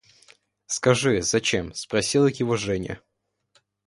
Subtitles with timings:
[0.65, 2.99] –Скажи, зачем?– спросила его Женя.